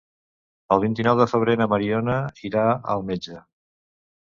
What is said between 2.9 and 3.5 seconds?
al metge.